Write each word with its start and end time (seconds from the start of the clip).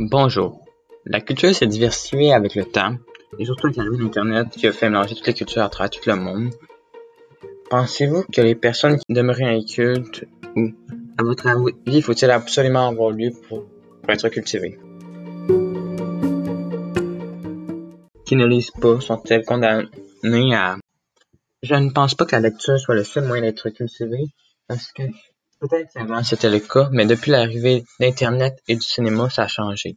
Bonjour. 0.00 0.64
La 1.06 1.20
culture 1.20 1.52
s'est 1.52 1.66
diversifiée 1.66 2.32
avec 2.32 2.54
le 2.54 2.64
temps, 2.64 2.96
et 3.36 3.44
surtout 3.44 3.66
avec 3.66 3.78
l'arrivée 3.78 3.96
d'Internet 4.04 4.48
qui 4.50 4.68
a 4.68 4.72
fait 4.72 4.88
mélanger 4.88 5.16
toutes 5.16 5.26
les 5.26 5.34
cultures 5.34 5.62
à 5.62 5.68
travers 5.68 5.90
tout 5.90 6.08
le 6.08 6.14
monde. 6.14 6.50
Pensez-vous 7.68 8.22
que 8.32 8.40
les 8.40 8.54
personnes 8.54 8.96
qui 8.98 9.12
demeurent 9.12 9.42
incultes, 9.42 10.24
ou, 10.54 10.70
à 11.18 11.24
votre 11.24 11.48
avis, 11.48 12.00
faut-il 12.00 12.30
absolument 12.30 12.86
avoir 12.86 13.10
lieu 13.10 13.32
pour, 13.48 13.64
être 14.08 14.28
cultivées? 14.28 14.78
Qui 18.24 18.36
ne 18.36 18.46
lisent 18.46 18.70
pas 18.70 19.00
sont-elles 19.00 19.44
condamnées 19.44 20.54
à... 20.54 20.76
Je 21.64 21.74
ne 21.74 21.90
pense 21.90 22.14
pas 22.14 22.24
que 22.24 22.36
la 22.36 22.42
lecture 22.42 22.78
soit 22.78 22.94
le 22.94 23.02
seul 23.02 23.26
moyen 23.26 23.42
d'être 23.42 23.68
cultivé, 23.70 24.26
parce 24.68 24.92
que 24.92 25.02
Peut-être 25.60 25.92
qu'avant 25.92 26.22
c'était 26.22 26.50
le 26.50 26.60
cas, 26.60 26.88
mais 26.92 27.04
depuis 27.04 27.32
l'arrivée 27.32 27.84
d'Internet 27.98 28.58
et 28.68 28.76
du 28.76 28.82
cinéma, 28.82 29.28
ça 29.28 29.42
a 29.42 29.48
changé. 29.48 29.96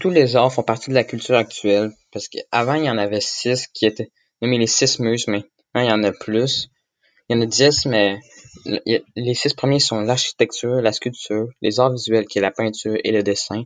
Tous 0.00 0.10
les 0.10 0.34
arts 0.34 0.52
font 0.52 0.62
partie 0.62 0.90
de 0.90 0.94
la 0.94 1.04
culture 1.04 1.36
actuelle, 1.36 1.92
parce 2.10 2.26
qu'avant 2.26 2.74
il 2.74 2.84
y 2.84 2.90
en 2.90 2.98
avait 2.98 3.20
six 3.20 3.68
qui 3.68 3.86
étaient 3.86 4.10
nommés 4.42 4.58
les 4.58 4.66
six 4.66 4.98
muses, 4.98 5.28
mais 5.28 5.44
maintenant 5.74 5.88
il 5.88 5.90
y 5.90 5.92
en 5.92 6.02
a 6.02 6.12
plus. 6.12 6.70
Il 7.28 7.36
y 7.36 7.38
en 7.38 7.42
a 7.42 7.46
dix, 7.46 7.86
mais 7.86 8.18
les 9.14 9.34
six 9.34 9.54
premiers 9.54 9.78
sont 9.78 10.00
l'architecture, 10.00 10.80
la 10.82 10.92
sculpture, 10.92 11.46
les 11.62 11.78
arts 11.78 11.92
visuels 11.92 12.26
qui 12.26 12.38
est 12.38 12.42
la 12.42 12.50
peinture 12.50 12.96
et 13.04 13.12
le 13.12 13.22
dessin, 13.22 13.62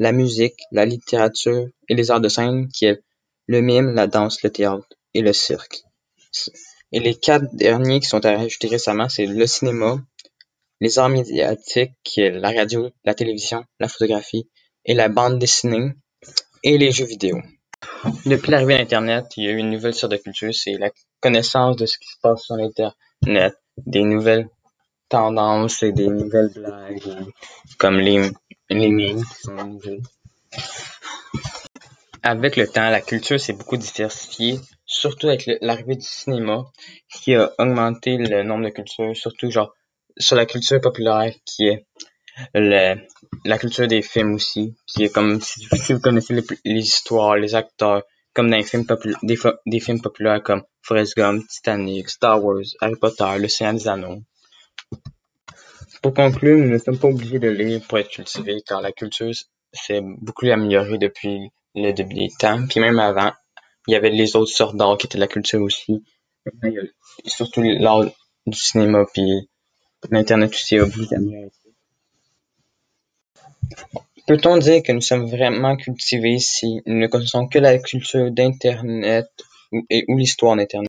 la 0.00 0.10
musique, 0.10 0.58
la 0.72 0.86
littérature 0.86 1.68
et 1.88 1.94
les 1.94 2.10
arts 2.10 2.20
de 2.20 2.28
scène 2.28 2.66
qui 2.68 2.86
est 2.86 3.00
le 3.46 3.60
mime, 3.60 3.94
la 3.94 4.08
danse, 4.08 4.42
le 4.42 4.50
théâtre 4.50 4.88
et 5.12 5.20
le 5.20 5.32
cirque. 5.32 5.84
Et 6.94 7.00
les 7.00 7.16
quatre 7.16 7.52
derniers 7.56 7.98
qui 7.98 8.06
sont 8.06 8.24
ajoutés 8.24 8.68
récemment, 8.68 9.08
c'est 9.08 9.26
le 9.26 9.48
cinéma, 9.48 9.98
les 10.80 10.96
arts 11.00 11.08
médiatiques, 11.08 12.20
la 12.20 12.52
radio, 12.52 12.88
la 13.04 13.14
télévision, 13.14 13.64
la 13.80 13.88
photographie 13.88 14.48
et 14.84 14.94
la 14.94 15.08
bande 15.08 15.40
dessinée 15.40 15.94
et 16.62 16.78
les 16.78 16.92
jeux 16.92 17.06
vidéo. 17.06 17.38
Depuis 18.26 18.52
l'arrivée 18.52 18.78
d'Internet, 18.78 19.24
il 19.36 19.42
y 19.44 19.48
a 19.48 19.50
eu 19.50 19.56
une 19.56 19.70
nouvelle 19.70 19.92
sorte 19.92 20.12
de 20.12 20.18
culture, 20.18 20.54
c'est 20.54 20.78
la 20.78 20.88
connaissance 21.18 21.74
de 21.74 21.84
ce 21.84 21.98
qui 21.98 22.06
se 22.06 22.20
passe 22.22 22.44
sur 22.44 22.54
Internet, 22.54 23.56
des 23.76 24.04
nouvelles 24.04 24.48
tendances 25.08 25.82
et 25.82 25.90
des 25.90 26.06
nouvelles 26.06 26.52
blagues, 26.54 27.26
comme 27.76 27.98
les, 27.98 28.30
les. 28.70 29.16
Avec 32.22 32.54
le 32.54 32.68
temps, 32.68 32.88
la 32.88 33.00
culture 33.00 33.40
s'est 33.40 33.52
beaucoup 33.52 33.76
diversifiée 33.76 34.60
surtout 34.94 35.28
avec 35.28 35.50
l'arrivée 35.60 35.96
du 35.96 36.06
cinéma 36.06 36.64
qui 37.10 37.34
a 37.34 37.52
augmenté 37.58 38.16
le 38.16 38.42
nombre 38.44 38.64
de 38.64 38.70
cultures, 38.70 39.16
surtout 39.16 39.50
genre 39.50 39.74
sur 40.16 40.36
la 40.36 40.46
culture 40.46 40.80
populaire 40.80 41.32
qui 41.44 41.66
est 41.66 41.86
la 42.54 43.58
culture 43.58 43.88
des 43.88 44.02
films 44.02 44.34
aussi, 44.34 44.76
qui 44.86 45.04
est 45.04 45.12
comme 45.12 45.40
si, 45.40 45.66
vous 45.92 46.00
connaissez 46.00 46.34
les, 46.64 46.78
histoires, 46.78 47.36
les 47.36 47.54
acteurs, 47.54 48.02
comme 48.34 48.50
dans 48.50 48.56
les 48.56 48.62
films 48.62 48.86
des, 49.22 49.36
des, 49.66 49.80
films 49.80 50.00
populaires 50.00 50.42
comme 50.42 50.62
Forrest 50.82 51.16
Gump, 51.16 51.44
Titanic, 51.48 52.08
Star 52.08 52.42
Wars, 52.42 52.64
Harry 52.80 52.96
Potter, 52.96 53.38
Le 53.38 53.48
Seigneur 53.48 53.74
des 53.74 53.88
Anneaux. 53.88 54.22
Pour 56.02 56.14
conclure, 56.14 56.58
nous 56.58 56.70
ne 56.70 56.78
sommes 56.78 56.98
pas 56.98 57.08
obligés 57.08 57.38
de 57.38 57.48
lire 57.48 57.80
pour 57.88 57.98
être 57.98 58.10
cultivés, 58.10 58.62
car 58.66 58.80
la 58.80 58.92
culture 58.92 59.32
s'est 59.72 60.02
beaucoup 60.02 60.46
améliorée 60.46 60.98
depuis 60.98 61.50
le 61.74 61.92
début 61.92 62.14
des 62.14 62.30
temps, 62.38 62.66
puis 62.66 62.80
même 62.80 62.98
avant, 62.98 63.32
il 63.86 63.92
y 63.92 63.94
avait 63.94 64.10
les 64.10 64.36
autres 64.36 64.52
sortes 64.52 64.76
d'art 64.76 64.96
qui 64.98 65.06
étaient 65.06 65.18
de 65.18 65.20
la 65.20 65.28
culture 65.28 65.62
aussi. 65.62 66.04
il 66.62 66.72
y 66.72 66.78
a 66.78 66.82
surtout 67.26 67.62
l'art 67.62 68.04
du 68.46 68.58
cinéma, 68.58 69.04
puis 69.12 69.48
l'Internet 70.10 70.52
aussi 70.52 70.78
beaucoup 70.78 71.00
Peut-on 74.26 74.56
dire 74.56 74.82
que 74.82 74.92
nous 74.92 75.02
sommes 75.02 75.26
vraiment 75.26 75.76
cultivés 75.76 76.38
si 76.38 76.80
nous 76.86 76.98
ne 76.98 77.06
connaissons 77.06 77.46
que 77.46 77.58
la 77.58 77.78
culture 77.78 78.30
d'Internet 78.30 79.28
et 79.90 80.04
ou 80.08 80.16
l'histoire 80.16 80.56
d'Internet? 80.56 80.82